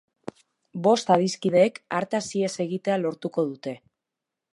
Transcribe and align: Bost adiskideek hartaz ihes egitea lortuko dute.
Bost 0.87 1.11
adiskideek 1.15 1.77
hartaz 1.97 2.23
ihes 2.39 2.51
egitea 2.65 2.97
lortuko 3.03 3.45
dute. 3.51 3.75